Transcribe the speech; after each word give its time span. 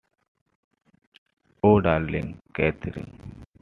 Oh, 1.61 1.79
darling 1.79 2.39
Catherine! 2.55 3.45